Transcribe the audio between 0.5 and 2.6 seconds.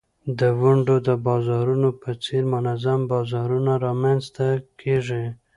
ونډو د بازارونو په څېر